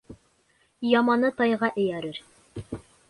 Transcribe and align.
Яманы 0.99 1.31
тайға 1.41 1.69
эйәрер. 1.85 2.21